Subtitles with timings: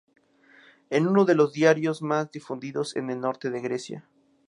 [0.89, 4.09] Es uno de los diarios más difundidos en el norte de Grecia.